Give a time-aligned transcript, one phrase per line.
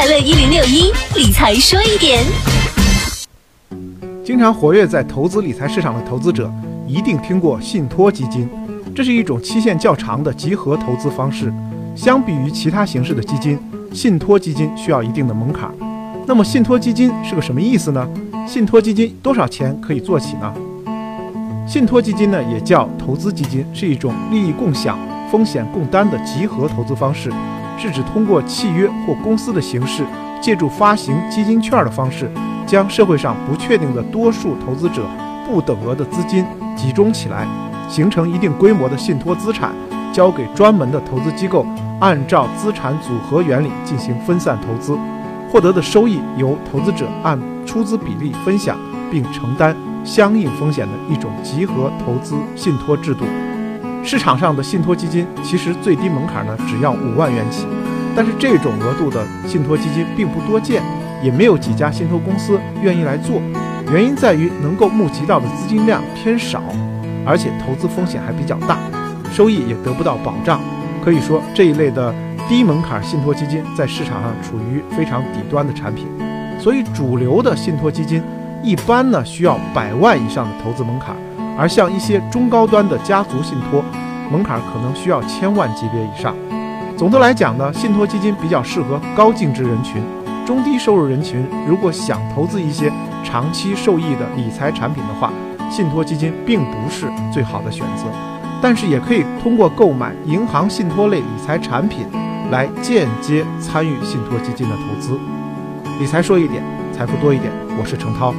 [0.00, 2.24] 快乐一零六一理财说一点。
[4.24, 6.50] 经常活跃在投资理财市场的投资者，
[6.86, 8.48] 一定听过信托基金，
[8.96, 11.52] 这是一种期限较长的集合投资方式。
[11.94, 13.58] 相比于其他形式的基金，
[13.92, 15.70] 信托基金需要一定的门槛。
[16.26, 18.08] 那么，信托基金是个什么意思呢？
[18.48, 20.50] 信托基金多少钱可以做起呢？
[21.68, 24.98] 信托基金呢，也叫投资基金，是一种利益共享、
[25.30, 27.30] 风险共担的集合投资方式，
[27.80, 30.04] 是指通过契约或公司的形式，
[30.40, 32.30] 借助发行基金券的方式，
[32.66, 35.02] 将社会上不确定的多数投资者
[35.46, 36.44] 不等额的资金
[36.76, 37.46] 集中起来，
[37.88, 39.72] 形成一定规模的信托资产，
[40.12, 41.66] 交给专门的投资机构。
[42.00, 44.98] 按照资产组合原理进行分散投资，
[45.50, 48.78] 获得的收益由投资者按出资比例分享，
[49.10, 53.26] 并承担相应风险的一种集合投资信托制度。
[54.02, 57.66] 市场上的信托基金其实最低门槛呢只要五万元起，
[58.16, 60.82] 但是这种额度的信托基金并不多见，
[61.22, 63.40] 也没有几家信托公司愿意来做。
[63.92, 66.62] 原因在于能够募集到的资金量偏少，
[67.26, 68.78] 而且投资风险还比较大，
[69.32, 70.60] 收益也得不到保障。
[71.04, 72.14] 可以说，这一类的
[72.48, 76.06] 低门槛信托基金在市场上处于非常底端的产品，
[76.58, 78.22] 所以主流的信托基金
[78.62, 81.16] 一般呢需要百万以上的投资门槛，
[81.60, 83.84] 而像一些中高端的家族信托，
[84.32, 86.34] 门槛可能需要千万级别以上。
[86.96, 90.02] 总的来讲呢，信托基金比较适合高净值人群，
[90.46, 92.90] 中低收入人群如果想投资一些
[93.22, 95.30] 长期受益的理财产品的话，
[95.70, 98.04] 信托基金并不是最好的选择。
[98.62, 102.06] 但是也可以通过购买银行信托类理财产品，
[102.50, 105.18] 来间接参与信托基金的投资。
[105.98, 107.52] 理财说一点，财富多一点。
[107.78, 108.34] 我是程涛。